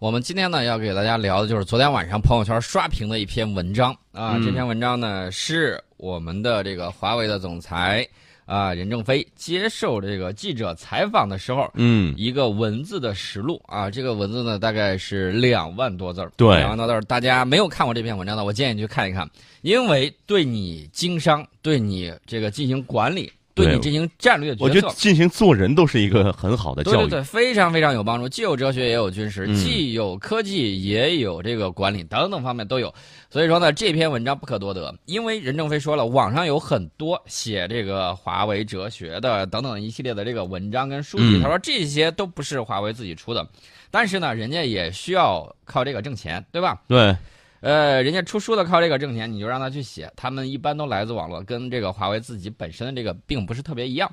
[0.00, 4.36] 我们今天呢要给大家聊的就是昨天晚上朋友圈刷屏的一篇文章啊。
[4.36, 8.06] 嗯这篇文章呢是我们的这个华为的总裁
[8.46, 13.90] 啊任正非接受这个记者采访的时候，嗯，一个文字的实录啊。
[13.90, 17.00] 这个文字呢大概是两万多字儿对两万多字儿。
[17.02, 19.28] 大家没有看过这篇文章的，我建议你去看一看，
[19.62, 26.94] 因为对你经商、对你这个进行管理、对对你进行战略决策，我觉得进行做人都是一个很好的教育。
[26.94, 32.92] 对对对，非常非常有帮助，既有哲学也有军事，嗯既有科技也有这个管理等等方面都有。
[33.30, 43.46] 所以说呢，这篇文章不可多得，因为任正非说了，网上有很多写这个华为哲学的等等一系列的这个文章跟书籍，嗯他说这些都不是华为自己出的，
[43.90, 46.80] 但是呢，人家也需要靠这个挣钱，对吧？
[46.88, 47.14] 对，
[47.60, 54.10] 呃，人家出书的靠这个挣钱，你就让他去写，他们一般都来自网络，跟这个华为自己本身的这个并不是特别一样。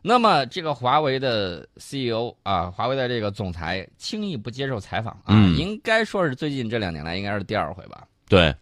[0.00, 8.06] 那么这个华为的 CEO 啊，华为的这个总裁轻易不接受采访啊，嗯应该说是最近这两年来应该是第二回吧。
[8.28, 8.54] 对，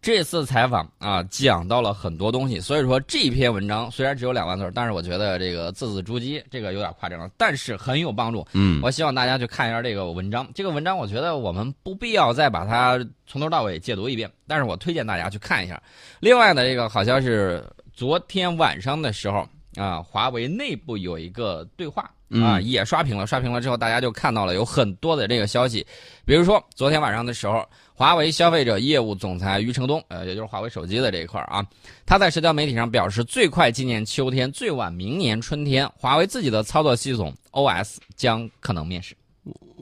[0.00, 8.46] 这次采访啊，讲到了很多东西，所以说这篇文章虽然只有两万字，但是我觉得这个字字珠玑，这个有点夸张了，但是很有帮助。
[8.52, 10.48] 嗯，我希望大家去看一下这个文章。
[10.54, 15.82] 这个文章，我觉得我们不必要再把它从头到尾解读一遍，但是我推荐大家去看一下。
[16.20, 23.26] 另外呢，这个好像是昨天晚上的时候啊，华为内部有一个对话啊，嗯也刷屏了。
[23.26, 25.84] 刷屏了之后，大家就看到了有很多的这个消息，
[26.24, 31.66] 比如说昨天晚上的时候，华为消费者业务总裁余承东，呃，也就是华为手机的这一块儿啊，
[32.06, 39.16] 他在社交媒体上表示，最快今年秋天，最晚明年春天，华为自己的操作系统 OS 将可能面世。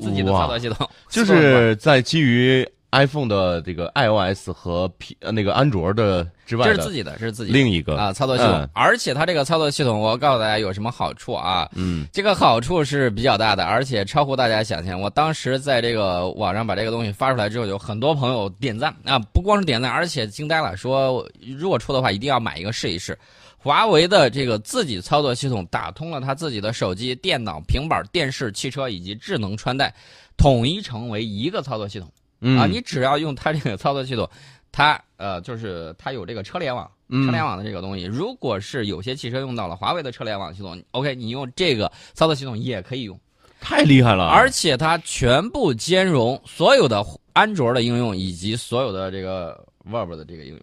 [0.00, 11.68] 自己的操作系统 就是在基于 iPhone 的这个 iOS 和 P 呃那个安卓的之外的这是自己的，这是自己的另一个啊操作系统嗯，而且它这个操作系统，我告诉大家有什么好处啊？
[11.74, 15.00] 嗯这个好处是比较大的，而且超乎大家想象。
[15.00, 21.28] 我当时在这个网上把这个东西发出来之后，有很多朋友点赞啊，不光是点赞，而且惊呆了，说
[21.58, 23.18] 如果出的话，一定要买一个试一试。
[23.58, 29.92] 华为的这个自己操作系统打通了它自己的手机、电脑、平板、电视、汽车以及智能穿戴，
[30.36, 32.08] 统一成为一个操作系统。
[32.46, 32.58] 嗯。
[32.58, 34.28] 啊，你只要用它这个操作系统，
[34.70, 37.26] 它呃就是它有这个车联网，嗯。
[37.26, 43.18] 车联网的这个东西，如果是有些汽车用到了华为的车联网系统，OK，你用这个操作系统也可以用，
[43.60, 50.60] 太厉害了，而且它全部兼容所有的安卓的应用以及所有的这个 Verb 的这个应用。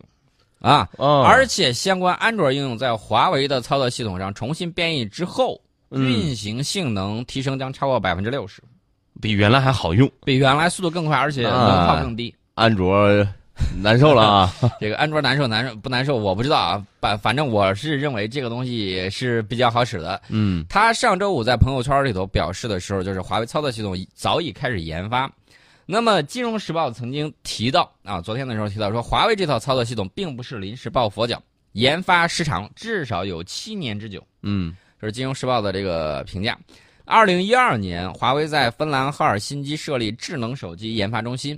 [0.60, 5.60] 啊，啊，而且相关安卓应用在华为的操作系统上重新编译之后，
[5.92, 6.10] 嗯。
[6.10, 8.64] 运行性能提升将超过百分之六十，
[9.22, 12.34] 比原来还好用，比原来速度更快，而且能啊耗更低。
[12.56, 13.08] 安卓
[13.82, 20.20] 难受了啊， 这个安卓难受难受不难受我不知道啊，反反正我是认为这个东西是比较好使的。
[20.30, 25.32] 嗯他上周五在朋友圈里头表示的时候，就是华为操作系统早已开始研发。
[25.86, 31.42] 那么《金融时报》曾经提到啊，昨天的时候提到说，华为这套操作系统并不是临时抱佛脚，
[31.74, 34.24] 研发时长至少有七年之久。
[34.42, 36.58] 嗯这是《金融时报》的这个评价。
[37.14, 41.58] 二零一二年，华为在芬兰赫尔辛基设立智能手机研发中心，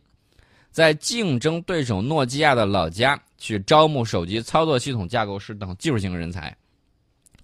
[0.69, 6.53] 在竞争对手诺基亚的老家去招募手机操作系统架构师等技术型人才。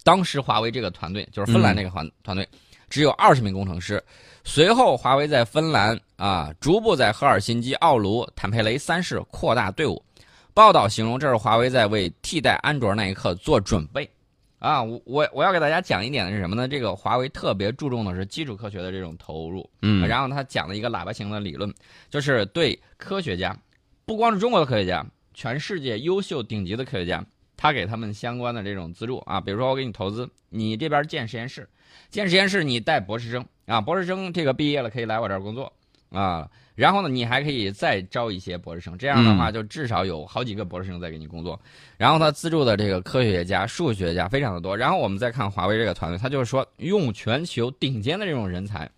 [0.03, 2.45] 当时华为这个团队就是芬兰这个团团队，
[2.89, 4.03] 只有二十名工程师。
[4.43, 10.03] 随后，华为在芬兰啊，逐步在赫尔辛基、奥卢、坦佩雷三市扩大队伍。
[10.53, 14.09] 报道形容这是华为在为替代安卓那一刻做准备。
[14.61, 16.67] 啊，我我我要给大家讲一点的是什么呢？
[16.67, 21.73] 这个华为特别注重的是基础科学的这种投入，嗯，然后他讲了一个喇叭型的理论，
[22.11, 23.57] 就是对科学家，
[24.05, 27.25] 不光是中国的科学家，全世界优秀顶级的科学家，
[27.57, 31.67] 他给他们相关的这种资助啊，比如说我给你投资，你这边建实验室，
[32.11, 35.73] 建实验室你带博士生啊，博士生这个毕业了可以来我这儿工作
[36.11, 41.59] 啊，然后呢你还可以再招一些博士生，这样的话就至少有好几个博士生在给你工作。
[41.97, 44.75] 然后他资助的这个科学家、数学家非常的多。
[44.75, 48.89] 然后我们再看华为这个团队，他就是说用全球顶尖的这种人才。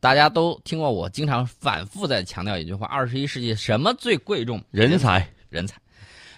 [0.00, 4.62] 大家都听过我经常反复在强调一句话：二十一世纪什么最贵重？
[4.70, 5.76] 人才，人才，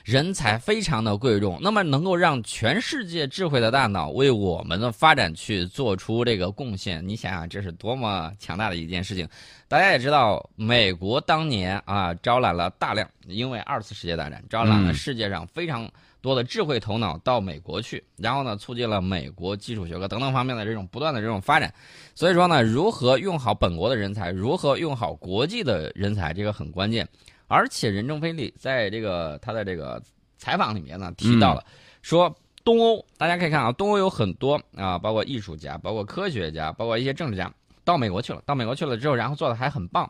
[0.05, 1.59] 人才非常的贵重。
[1.61, 9.29] 那么能够让全世界智慧的大脑为我们的发展去做出这个贡献，你想想这是多么强大的一件事情。
[9.69, 15.89] 大家也知道，美国当年啊招揽了大量，因为二次世界大战招揽了嗯世界上非常
[16.21, 21.73] 多的智慧头脑到美国去，然后呢促进了美国基础学科等等方面的这种不断的这种发展。
[22.17, 27.09] 所以说呢，如何用好本国的人才，如何用好国际的人才，这个很关键。
[27.51, 30.01] 而且任正非里在这个他的这个
[30.39, 31.65] 采访里面呢提到了，
[32.01, 32.33] 说
[32.63, 37.53] 东欧大家可以看啊，东欧有很多啊，包括艺术家、包括科学家、包括一些政治家，
[37.85, 40.09] 到美国去了，到美国去了之后，然后做的还很棒。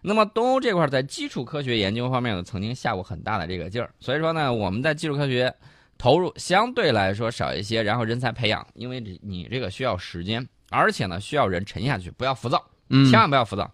[0.00, 5.54] 那么东欧这块在基础科学研究方面呢，曾经下过很大的这个劲儿，所以说呢，我们在基础科学
[5.98, 13.70] 投入相对来说少一些，然后人才培养，因为你这个需要时间，而且呢需要人沉下去，不要浮躁，嗯千万不要浮躁。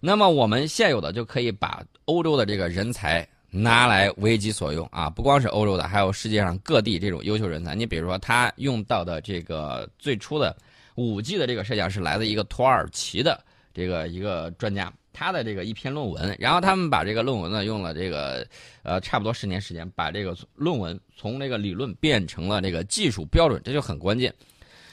[0.00, 7.74] 那么我们现有的就可以把欧洲的这个人才拿来为己所用啊，不光是欧洲的，还有世界上各地这种优秀人才。
[7.74, 10.54] 你比如说，他用到的这个最初的
[10.96, 18.46] 五 G 的这个设想是来自一个土耳其的这个一个专家，他的这个一篇论文，然后他们把这个论文呢用了这个
[18.82, 24.32] 呃差不多十年时间，把这个论文从这个理论变成了这个技术标准，这就很关键。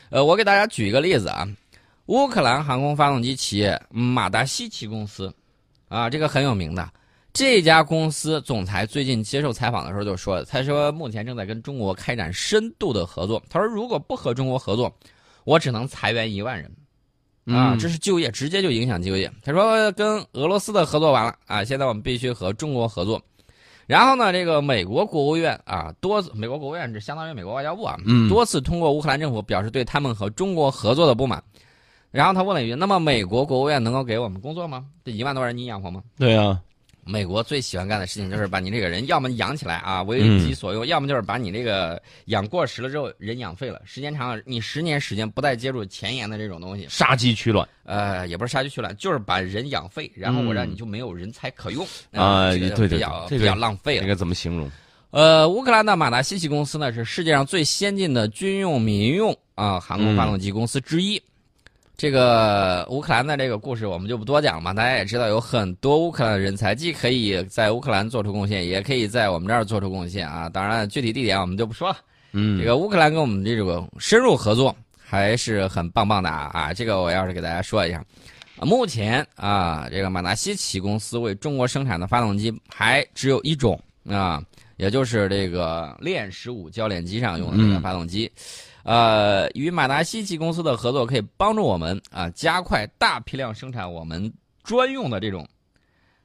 [0.09, 1.47] 呃，我给大家举一个例子啊。
[2.13, 5.33] 乌克兰航空发动机企业马达西奇公司，
[5.87, 6.87] 啊，这个很有名的。
[7.33, 13.41] 这家公司总裁最近接受采访的时候就说：“他说目前正在跟中国开展深度的合作。
[13.49, 14.95] 他说如果不和中国合作，
[15.43, 16.65] 我只能裁员一万人，
[17.47, 19.31] 啊，嗯这是就业，直接就影响就业。
[19.41, 23.19] 他说跟俄罗斯的合作完了啊，现在我们必须和中国合作。
[23.87, 31.43] 然后呢，这个美国国务院啊，多次美国国务院这相当于美国外交部啊，嗯多次通过乌克兰政府表示对他们和中国合作的不满。
[32.13, 34.85] 然后他问了一句：“那么美国国务院能够给我们工作吗？
[35.03, 36.61] 这一万多人你养活吗对啊，？”
[37.05, 54.07] 美国最喜欢干的事情就是把你这个人要么养起来啊，为嗯己所用，要么就是把你这个养过时了之后人养废了，时间长了，你十年时间不再接触前沿的这种东西，杀鸡取卵呃，也不是杀鸡取卵，就是把人养废，然后我让你就没有人才可用这个啊对对比较这个比较浪费了这。
[54.07, 54.71] 个怎么形容？
[55.09, 61.21] 呃，乌克兰的马达西奇公司呢是世界上最先进的军用、民用啊、航空发动机公司之一。
[62.03, 70.49] 这个乌克兰的这个故事我们就不多讲了嘛，大家也知道有很多乌克兰的人才，既可以在乌克兰做出贡献，也可以在我们这儿做出贡献啊。
[70.49, 71.97] 当然，具体地点我们就不说了。
[72.33, 76.73] 嗯，这个乌克兰跟我们这种深入合作还是很棒棒的啊啊！
[76.73, 78.03] 这个我要是给大家说一下，
[78.59, 83.79] 啊目前啊，这个马达西奇公司为中国生产的发动机还只有一种
[84.09, 84.43] 啊，
[84.75, 88.29] 也就是这个链十五教练机上用的这个嗯发动机。
[88.83, 94.31] 呃，与马达西奇公司的合作可以帮助我们啊加快大批量生产我们
[94.63, 95.47] 专用的这种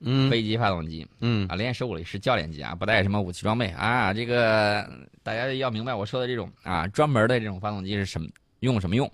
[0.01, 1.07] 嗯飞机发动机。
[1.21, 4.13] 嗯啊，连十五里是教练机啊，不带什么武器装备啊。
[4.13, 4.89] 这个
[5.23, 8.27] 大家要明白我说的这种啊，专门的这种发动机是什么
[8.61, 9.11] 用什么用，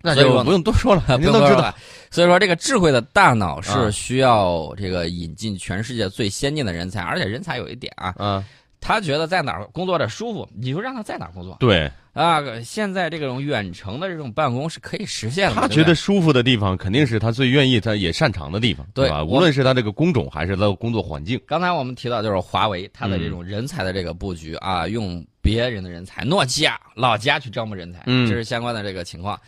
[0.00, 1.68] 那就不用多说了，肯 定不用说都知道。
[1.68, 1.74] 了。
[2.10, 8.44] 所以说，这个智慧的大脑是啊需要这个引进全世界最先进的人才，而且人才有一点啊，嗯，
[8.80, 12.40] 他觉得在哪儿工作的舒服，你就让他在哪儿工作对啊。
[12.64, 19.22] 现在这种远程的这种办公是可以实现的，他觉得舒服的地方，肯定是他最愿意、他也擅长的地方，对吧？
[19.22, 28.26] 无论是他这个工种还是他的工作环境，刚才我们提到，就是华为它的这种人才的这个布局啊，用别人的人才，诺基亚老家去招募人才，嗯。
[28.26, 29.38] 这是相关的这个情况。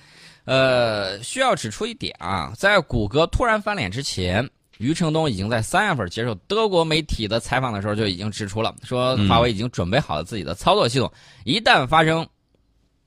[0.44, 4.48] 呃，需要指出一点啊，在谷歌突然翻脸之前，
[4.78, 9.28] 余承东已经在三月份接受德国媒体的采访的时候就已经指出了，说嗯。
[9.28, 11.10] 华为已经准备好了自己的操作系统，
[11.44, 12.24] 一旦发生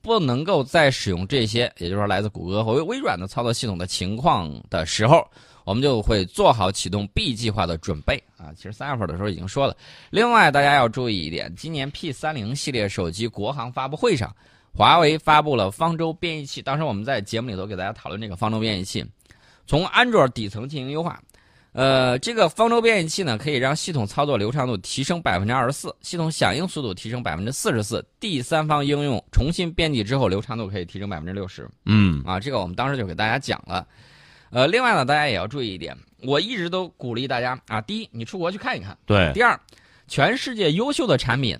[0.02, 5.26] 不能够再使用这些，也就是说来自谷歌和微微软的操作系统的情况的时候，
[5.64, 8.52] 我们就会做好启动 B 计划的准备啊。
[8.56, 9.76] 其实三月份的时候已经说了。
[10.10, 14.34] 另外，大家要注意一点，今年 P 3 0系列手机国行发布会上，
[14.74, 16.62] 华为发布了方舟编译器。
[16.62, 19.04] 当时我们在节目里头给大家讨论这个方舟编译器，
[19.66, 21.20] 从安卓底层进行优化。
[21.72, 31.68] 呃，这个方舟编译器呢，可以让系统操作流畅度提升百分之二十四，系统响应速度提升百分之四十四，第三方应用重新编辑之后，流畅度可以提升百分之六十。
[31.86, 33.86] 嗯啊，这个我们当时就给大家讲了。
[34.50, 39.58] 呃，另外呢，大家也要注意一点，我一直都鼓励大家啊，第一，你出国去看一看；对，第二，
[40.08, 41.56] 全世界优秀的产品，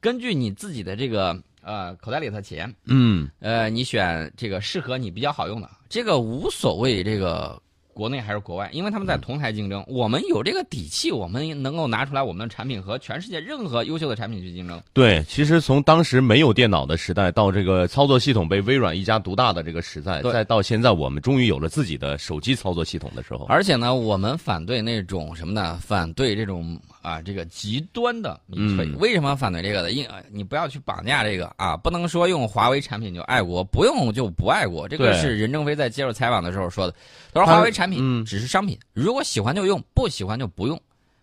[0.00, 7.60] 根据你自己的这个呃口袋里的钱，嗯呃，你选这个适合你比较好用的，这个无所谓这个
[7.98, 14.80] 国内还是国外，因为他们在同台竞争，我们有这个底气，我们能够拿出来我们的产品和全世界任何优秀的产品去竞争。
[14.92, 15.24] 对。
[15.28, 25.76] 其实从当时没有电脑的时代，到这个操作系统被微软一家独大的这个时代，再到现在我们终于有了自己的手机操作系统的时候，而且呢，我们反对那种什么呢？
[25.82, 28.84] 反对这种啊，这个极端的民粹。
[28.84, 29.92] 嗯为什么反对这个的？
[29.92, 34.86] 因呃你不要去绑架这个啊，不能说用华为产品就爱国，不用就不爱国。
[34.86, 36.94] 这个是任正非在接受采访的时候说的。
[37.32, 40.78] 他说华为产品嗯只是商品，如果喜欢就用，不喜欢就不用，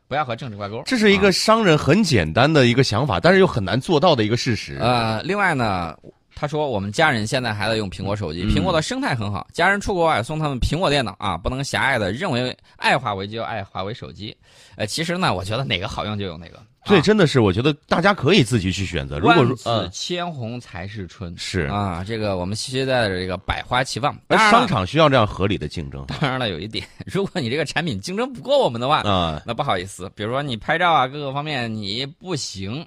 [0.07, 0.81] 不要和政治挂钩。
[0.85, 4.77] 这是一个商人很简单的一个想法，但是又很难做到的一个事实。
[4.79, 5.95] 呃，另外呢，
[6.35, 14.35] 他说我们家人现在还在用苹果手机，嗯苹果的生态很好，家人出国外送他们苹果电脑啊，不能狭隘的认为爱华为就要爱华为手机。
[14.75, 19.17] 呃，其实呢，我觉得哪个好用就用哪个，这啊真的是我觉得大家可以自己去选择。
[19.17, 24.13] 如果万紫说呃千红才是春是，啊，这个我们期待的这个百花齐放。
[24.31, 29.41] 商场需要这样合理的竞争当然了，有一点， 如果你这个产品竞争不过我们的话，啊。
[29.45, 32.85] 那不好意思，比如说你拍照啊，各个方面你不行，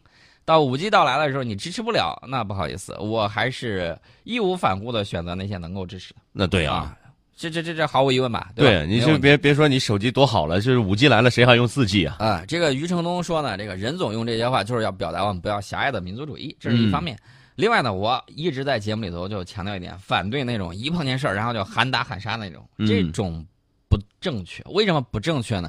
[0.49, 6.97] 到五 G 到来的时候你支持不了，那不好意思，我还是义无反顾的选择那些能够支持的那对啊，啊。
[7.37, 8.49] 这这这这毫无疑问吧？
[8.57, 8.87] 对吧？
[8.87, 12.17] 对，你就别别说你手机多好了，就是五 G 来了，谁还用四 G 啊？
[12.19, 17.15] 啊，这个余承东说呢，这个任总用这些话就是要表达我们不要狭隘的民族主义，这是一方面。
[17.55, 23.45] 另外呢，我一直在节目里头就强调一点，反对那种一碰见事儿然后就喊打喊杀那种，嗯这种
[23.87, 24.63] 不正确。
[24.71, 25.69] 为什么不正确呢？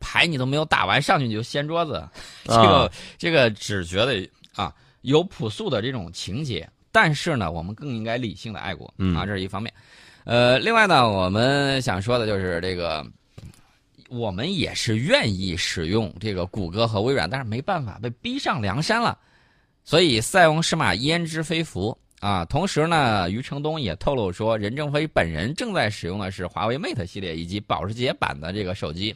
[0.00, 2.08] 牌你都没有打完，上去你就掀桌子，
[2.44, 4.72] 这个、啊这个只觉得啊
[5.02, 9.72] 有朴素的这种情节，但是呢，我们更应该理性的爱国嗯啊，这是一方面。
[10.24, 13.06] 呃，另外呢，我们想说的就是这个，
[14.08, 19.16] 我们也是愿意使用这个谷歌和微软，但是没办法，被逼上梁山了。
[19.84, 22.44] 所以塞翁失马焉知非福啊！
[22.46, 29.14] 同时呢，余承东也透露说，任正非本人正在使用的是华为 Mate 系列以及保时捷版的这个手机。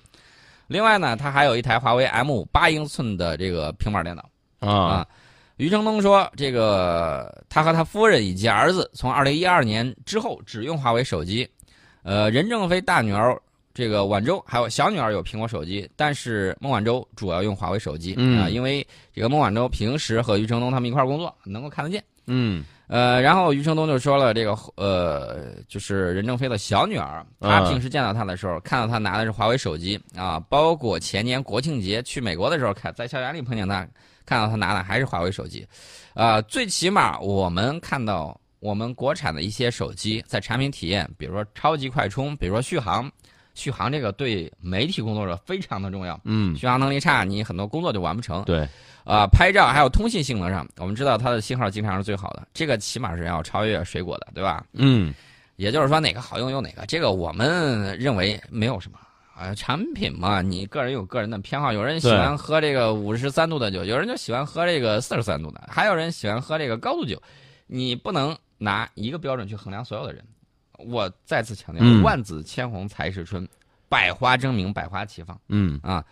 [0.71, 4.25] 另外呢，他还有一台华为 M 八英寸的这个平板电脑。
[4.61, 5.07] 啊啊，
[5.57, 11.49] 余承东说，这个他和他夫人以及儿子从二零一二年之后只用华为手机。
[12.05, 13.37] 呃，任正非大女儿
[13.75, 22.01] 这个晚舟还有小女儿有苹果手机，但是孟晚舟主要用华为手机啊、嗯因为这个孟晚舟平时和余承东他们一块儿工作，能够看得见。
[22.27, 33.87] 嗯呃，然后余承东就说了，这个呃，就是任正非的小女儿，她啊平时见到他的时候，看到他拿的是华为手机啊，包括前年国庆节去美国的时候，看在校园里碰见他，
[34.27, 35.65] 看到他拿的还是华为手机，
[36.15, 43.09] 啊，最起码我们看到我们国产的一些手机在产品体验，比如说超级快充，比如说续航，
[43.55, 48.43] 续航这个对媒体工作者非常的重要，嗯，续航能力差，你很多工作就完不成。
[48.45, 48.69] 对，
[49.05, 54.65] 啊、拍照还有通信性能上，我们知道它的信号经常是最好的，这个起码是要超越水果的，对吧？
[54.73, 55.15] 嗯
[55.57, 58.99] 也就是说哪个好用用哪个，这个我们认为没有什么。
[59.33, 67.19] 啊，产品嘛，你个人有个人的偏好，有人喜欢喝这个五十三度的酒，有人就喜欢喝这个四十三度的，还有人喜欢喝这个高度酒，
[67.67, 70.23] 你不能拿一个标准去衡量所有的人。
[70.87, 73.47] 我再次强调，嗯万紫千红才是春，
[73.89, 75.39] 百花争鸣，百花齐放。
[75.49, 76.05] 嗯啊，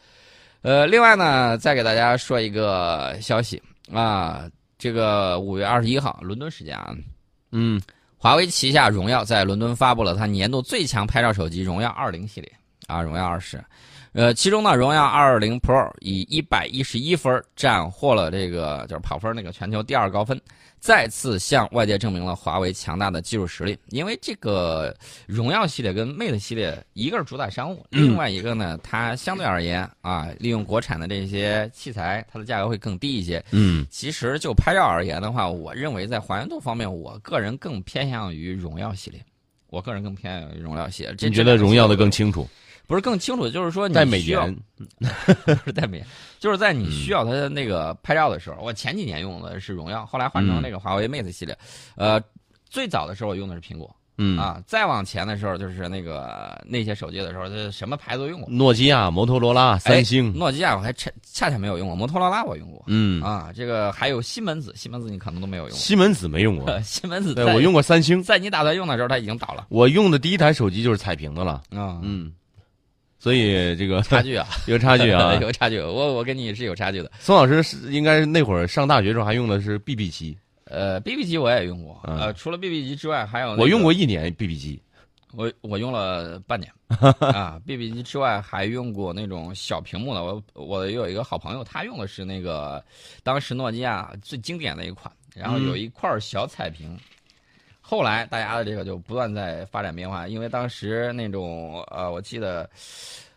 [0.63, 4.49] 呃，另外呢，再给大家说一个消息啊，
[4.79, 6.95] 这个五月二十一号，伦敦时间啊，
[7.53, 7.81] 嗯
[8.17, 12.53] 华为旗下荣耀在伦敦发布了它年度最强拍照手机荣耀二零系列
[12.87, 13.63] 啊，荣耀二十。
[14.13, 20.41] 呃，其中呢，荣耀二零 Pro 以一百一十一分斩获了这个就是跑分那个全球第二高分，
[20.81, 23.79] 再次向外界证明了华为强大的技术实力。
[23.89, 24.95] 因为这个
[25.27, 33.45] 荣耀系列跟 Mate 系列，一个是主打商务，另外一个呢，它相对而言啊，利用国产的这些器材，它的价格会更低一些。
[33.51, 39.21] 嗯其实就拍照而言的话，我认为在还原度方面，我个人更偏向于荣耀系列。
[39.71, 41.15] 我个人更偏向于荣耀系列。
[41.21, 42.49] 你觉得荣耀的更清楚，
[42.89, 44.57] 不是更清楚，就是说你带美颜，
[45.45, 46.07] 不是带美颜，
[46.41, 51.57] 就是在你需要它的那个拍照的时候，我前几年用的是荣耀，后来换成那个华为 Mate 系列。
[51.97, 52.21] 呃，
[52.69, 53.95] 最早的时候我用的是苹果。
[54.21, 58.51] 嗯，啊，再往前的时候就是那个那些手机的时候，就什么牌子都用过。
[58.51, 62.83] 诺基亚、摩托罗拉、三星，诺基亚我还恰恰恰没有用过，摩托罗拉我用过。
[62.89, 65.79] 嗯，啊，这个还有西门子，西门子你可能都没有用过。
[65.79, 69.67] 西门子没用过， 西门子对我用过三星，在你打算用的时候，它已经倒了。
[69.69, 72.33] 我用的第一台手机就是彩屏的了，啊、嗯，
[73.19, 75.35] 所以这个 差距啊， 有差距啊。
[75.43, 75.79] 有差距。
[75.81, 77.11] 我我跟你是有差距的。
[77.19, 84.81] 宋老师是应该是那会儿上大学时候还用的是 BB 机，呃，BB 机我也用过，嗯呃，除了 BB 机之外，还有、那个、我用过，一年 BB 机，
[85.35, 86.73] 我我用了半年
[87.19, 87.61] 啊。
[87.67, 92.83] BB 机之外还用过那种小屏幕的，我我有一个好朋友，他用的是那个
[93.23, 96.97] 当时诺基亚最经典的一款，然后有一块小彩屏。
[97.91, 102.69] 后来大家的这个就不断在发展变化，因为当时那种呃，我记得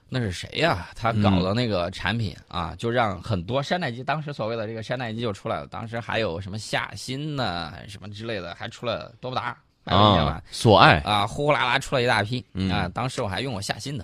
[0.09, 5.67] 那是谁呀、他搞的那个产品、啊，就让很多山寨机，当时所谓的这个山寨机就出来了。
[5.67, 9.55] 当时还有什么夏新呢、什么之类的，还出了多不达，
[9.85, 12.91] 啊，索爱，啊，呼呼啦啦出了一大批嗯啊。
[12.93, 14.03] 当时我还用过夏新的，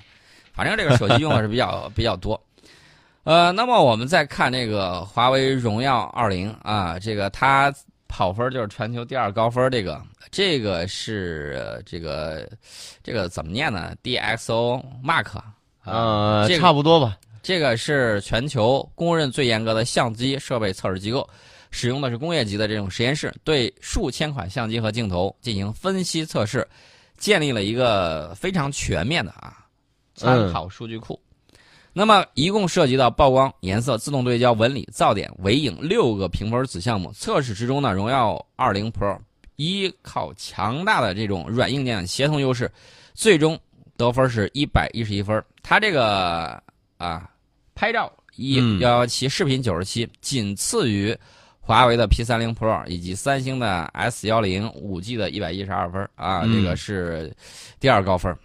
[0.53, 2.41] 反正这个手机用的是比较比较多。
[3.25, 7.69] 呃，那么我们再看这个华为荣耀二零啊，这个它
[8.07, 12.49] 跑分就是全球第二高分，这个这个是呃这个
[13.03, 21.27] 这个怎么念呢？DXO Mark 啊，呃，这个差不多吧，这个是全球公认最严格的相机设备测试机构，
[21.71, 26.67] 使用的是工业级的这种实验室，对数千款相机和镜头进行分析测试，
[27.17, 29.57] 建立了一个非常全面的啊
[30.15, 31.19] 参考数据库。
[31.97, 37.11] 那么一共涉及到曝光、颜色、自动对焦、纹理、噪点、尾影六个评分子项目。
[37.11, 39.17] 测试之中呢，荣耀20 Pro
[39.55, 42.71] 依靠强大的这种软硬件协同优势，
[43.15, 43.59] 最终
[43.97, 45.43] 得分是一百一十一分。
[45.63, 46.61] 它这个
[46.99, 47.27] 啊，
[47.73, 51.17] 拍照一嗯幺幺七，视频九十七，仅次于
[51.59, 57.35] 华为的 P 3 0 Pro 以及三星的 S 1 0五 G 的一百一十二分啊，嗯这个是
[57.79, 58.37] 第二高分。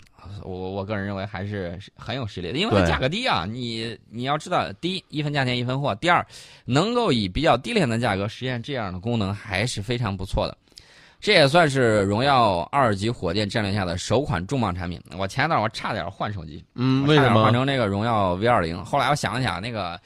[0.43, 3.45] 我我个人认为还是很有实力的，因为它价格低啊。
[3.49, 6.25] 你你要知道，第一一分价钱一分货，第二
[6.65, 10.57] 能够以比较低廉的价格实现这样的功能，还是非常不错的。
[11.21, 15.01] 这也算是荣耀二级火箭战略下的首款重磅产品。
[15.17, 18.85] 我前一段我差点换手机，嗯，为什么换成那个荣耀 V 二零？
[18.85, 20.01] 后来我想了想，那个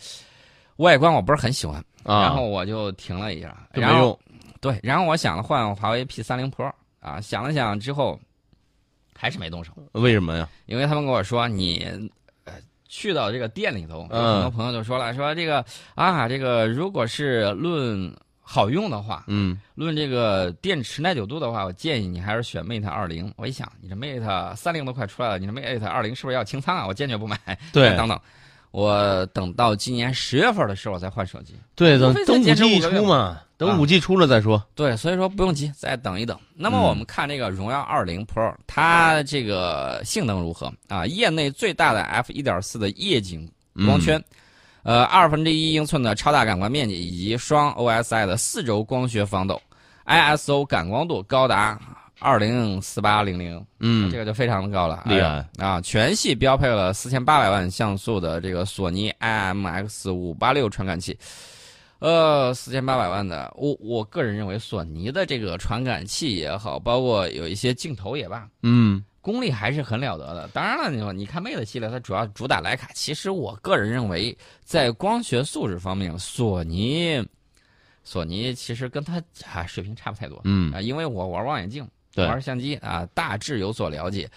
[0.76, 2.30] 外观我不是很喜欢，然啊？
[2.30, 3.56] 后我就停了一下。
[3.72, 4.18] 然后用。
[4.60, 6.70] 对，然后我想了换华为 P 三零 Pro
[7.00, 8.18] 啊，想了想之后，
[9.16, 9.72] 还是没动手。
[9.92, 10.48] 为什么呀？
[10.66, 12.10] 因为他们跟我说你。
[12.44, 12.54] 呃
[12.88, 15.62] 去到这个店里头，很多朋友就说了，说这个
[15.96, 23.30] 啊，这个如果是论好用的话，嗯，论这个电池耐久度的话，我建议你还是选 Mate 二零。
[23.36, 26.86] 我一想，你这 Mate 三零都快出来了，你这 Mate 二零是不是要清仓啊？
[26.86, 27.36] 我坚决不买。
[27.72, 28.18] 对 等等，
[28.76, 31.54] 我等到今年十月份的时候我再换手机。
[31.74, 34.62] 对，等等五 G 出嘛，啊等五 G 出了再说。
[34.74, 36.38] 对，所以说不用急，再等一等。
[36.54, 41.06] 那么嗯我们看这个荣耀二零 Pro，它这个性能如何啊？
[41.06, 43.50] 业内最大的 f 一点四的夜景
[43.86, 44.22] 光圈，
[44.82, 49.58] 呃，二分之一英寸的超大感光面积，以及双 OSI 的四轴光学防抖
[50.04, 51.80] ，ISO 感光度高达
[52.18, 55.80] 二零四八零零，嗯，这个就非常的高了，厉害哎啊！
[55.80, 61.18] 全系标配了四千八百万像素的这个索尼 IMX 五八六传感器。
[61.98, 70.46] 呃，四千八百万的，我我个人认为索尼的这个传感器也好，包括有一些镜头也罢，嗯，功力还是很了得的。
[70.48, 77.26] 当然了，你说你看 Mate 系列，它主要主打徕卡，其实我个人认为，在光学素质方面，索尼，
[78.04, 80.38] 索尼其实跟它啊水平差不太多。
[80.44, 84.28] 嗯啊，因为我玩望远镜，对玩相机啊，大致有所了解，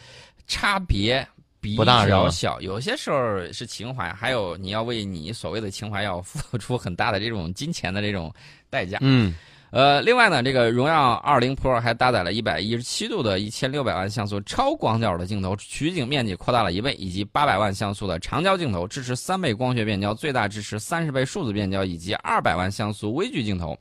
[0.47, 1.25] 差别
[1.61, 2.59] 比较小。
[2.61, 3.17] 有些时候
[3.51, 8.33] 是情怀，还有你要为你所谓的情怀要付出很大的这种金钱的这种
[8.69, 8.97] 代价。
[9.01, 9.35] 嗯，
[9.71, 23.77] 呃，另外呢，这个荣耀20 Pro 还搭载了117度的一千六百万像素超广角的镜头，取景面积扩大了一倍，以及800万像素的长焦镜头，支持三倍光学变焦，最大支持三十倍数字变焦，以及200万像素微距镜头。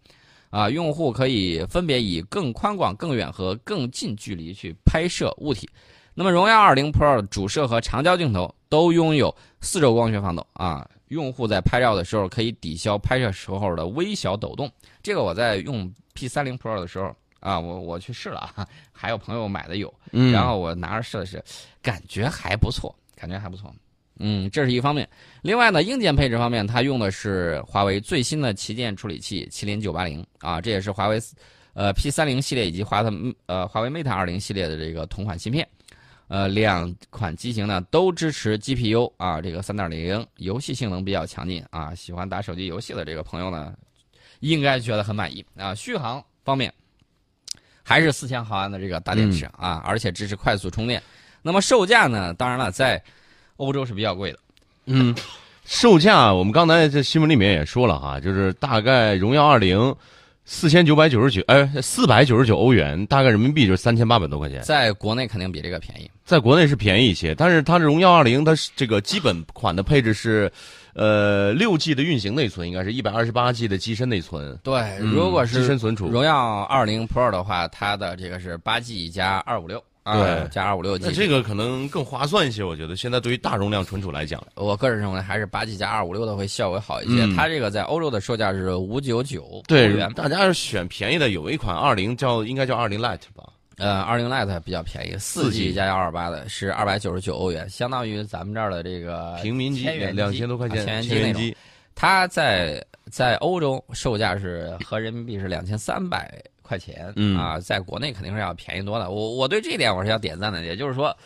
[0.50, 5.68] 啊，用户可以分别以更宽广、更远和更近距离去拍摄物体。
[6.14, 14.68] 那么，荣耀20 Pro 的主摄和长焦镜头都拥有四轴光学防抖啊，用户在拍照的时候可以抵消拍摄时候的微小抖动。
[15.02, 21.40] 这个我在用 P 3 0 Pro 的时候啊，我我去试了啊，还有朋友买的有，嗯，然后我拿着试了试，
[21.80, 23.72] 感觉还不错，感觉还不错。
[24.18, 25.08] 嗯，这是一方面。
[25.42, 31.20] 另外呢，硬件配置方面，它用的是华为最新的旗舰处理器麒麟九八零啊，这也是华为
[31.74, 33.12] 呃 P 3 0系列以及华的
[33.46, 35.66] 呃华为 Mate 二零系列的这个同款芯片。
[36.28, 41.94] 呃，两款机型呢都支持 GPU 啊，这个三点零，游戏性能比较强劲啊。
[41.94, 43.72] 喜欢打手机游戏的这个朋友呢，
[44.40, 45.74] 应该觉得很满意啊。
[45.74, 46.70] 续航方面，
[47.82, 51.02] 还是四千毫安的这个大电池、啊，而且支持快速充电。
[51.40, 53.02] 那么售价呢，当然了，在
[53.58, 54.38] 欧洲是比较贵的。
[54.86, 55.14] 嗯，
[55.64, 59.94] 售价我们刚才在新闻里面也说了哈，就是大概荣耀二零
[60.44, 66.10] 四千九百九十九，哎，四百九十九欧元，大概人民币就是三千八百多块钱，在国内肯定比这个便宜。
[66.24, 70.50] 在国内是便宜一些，但是它的荣耀二零它是这个基本款的配置是，
[70.94, 74.58] 呃，六 G 的运行内存，应该是一百二十八 G 的机身内存。
[74.62, 81.06] 对，嗯如果是机身存储，荣耀二零 Pro 的话，它的这个是八 G 加二五六啊，对加二五六 G。
[81.06, 87.24] 那这个可能更划算一些，我觉得现在对于大容量存储来讲，我个人认为还是八 G 加二五六的会效果好一些。
[87.24, 93.44] 嗯它这个在欧洲的售价是五九九欧对元，大家要选便宜的，有一款二零叫应该叫二零 Lite 吧，
[93.76, 101.42] 呃，二零 Lite 比较便宜，四 G 加幺二八的是二百九十九欧元，相当于咱们这儿的这个平民机两千多块钱，啊千元机那种。
[101.42, 101.56] 机，
[101.94, 109.10] 它在在欧洲售价是合人民币是两千三百块钱，嗯啊，在国内肯定是要便宜多了。
[109.10, 111.16] 我我对这一点我是要点赞的，也就是说，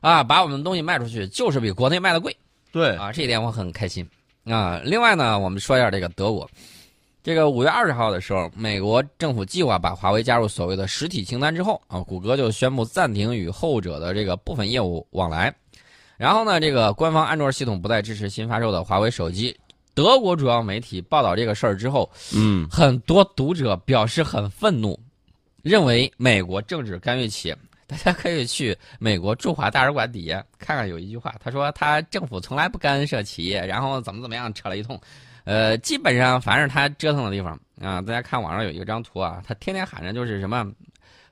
[0.00, 2.36] 啊，把我们的东西卖出去就是比国内卖的贵
[2.72, 4.04] 对，啊，这一点我很开心
[4.44, 4.80] 啊。
[4.84, 6.50] 另外呢，我们说一下这个德国，
[7.22, 15.54] 这个五月二十号的时候，美国政府计划把华为加入所谓的实体清单之后啊，谷歌就宣布暂停与后者的这个部分业务往来。
[16.16, 19.56] 然后呢，这个官方安卓系统不再支持新发售的华为手机。
[19.98, 24.96] 德国主要媒体报道这个事儿之后，嗯，很多读者表示很愤怒，
[25.60, 27.58] 认为美国政治干预企业
[27.88, 34.96] 大家可以去美国驻华大使馆底下看看，有一句话，他说他政府从来不干涉企业，然后怎么怎么样，扯了一通。
[35.42, 40.64] 呃，基本上凡是他折腾的地方啊，大家看网上有一张图啊，他天天喊着就是什么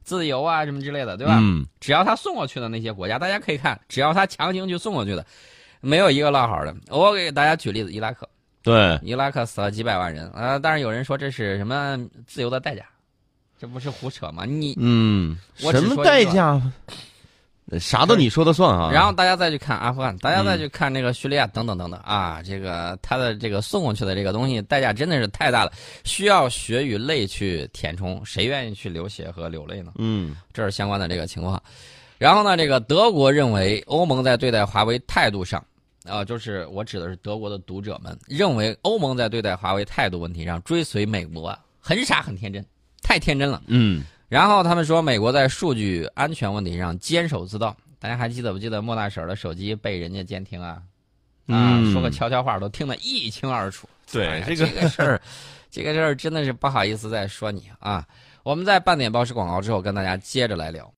[0.03, 1.39] 自由啊什么之类的，对吧？
[1.41, 5.25] 嗯，只要他送过去的那些国家，大家可以看，只要他强行去送过去的，
[5.81, 6.75] 没有一个落好的。
[6.89, 8.29] 我给大家举例子，伊拉克，
[8.67, 12.83] 对，伊拉克死了几百万人啊，当然有人说这是什么自由的代价，
[13.61, 14.45] 这不是胡扯吗？
[14.45, 16.61] 你嗯，我什么代价？
[17.81, 18.91] 啥都你说的算啊。
[18.93, 29.93] 然后大家再去看阿富汗，大家再去看那个叙利亚等等等等啊，这个他的这个送过去的这个东西代价真的是太大了，需要血与泪去填充，谁愿意去流血和流泪呢？
[29.97, 31.63] 嗯这是相关的这个情况。
[32.19, 35.65] 然后呢，这个德国认为欧盟在对待华为态度上，
[36.07, 42.65] 啊、就是我指的是德国的读者们认为欧盟在对待华为态度问题上追随美国啊，很傻很天真，
[43.03, 43.63] 太天真了。
[43.67, 47.77] 嗯然后他们说，美国在数据安全问题上坚守自盗。
[47.99, 50.83] 大家还记得不记得莫大婶儿的手机被人家监听啊？
[51.47, 53.89] 啊，嗯说个悄悄话都听得一清二楚。
[54.11, 55.21] 对哎这个这个事儿，
[55.71, 58.07] 这个事儿真的是不好意思再说你啊。
[58.43, 60.93] 我们在半点报时广告之后跟大家接着来聊。